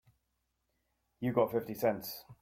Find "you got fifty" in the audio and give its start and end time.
1.19-1.75